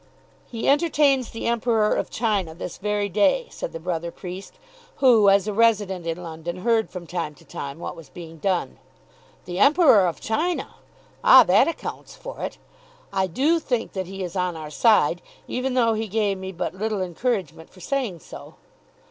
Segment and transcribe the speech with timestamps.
[0.47, 4.57] "He entertains the Emperor of China this very day," said the brother priest,
[4.95, 8.79] who, as a resident in London, heard from time to time what was being done.
[9.45, 10.73] "The Emperor of China!
[11.23, 12.57] Ah, that accounts for it.
[13.13, 16.73] I do think that he is on our side, even though he gave me but
[16.73, 18.55] little encouragement for saying so.